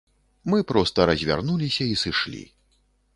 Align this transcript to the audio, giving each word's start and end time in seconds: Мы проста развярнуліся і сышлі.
Мы 0.51 0.57
проста 0.71 1.05
развярнуліся 1.09 1.83
і 1.93 1.99
сышлі. 2.05 2.43